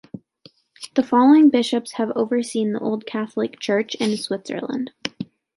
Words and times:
The 0.95 1.03
following 1.03 1.51
bishops 1.51 1.91
have 1.91 2.09
overseen 2.15 2.73
the 2.73 2.79
Old 2.79 3.05
Catholic 3.05 3.59
Church 3.59 3.93
in 3.99 4.17
Switzerland. 4.17 4.89